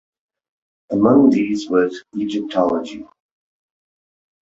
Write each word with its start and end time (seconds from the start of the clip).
Among 0.89 1.29
these 1.29 1.69
was 1.69 2.03
Egyptology. 2.17 3.05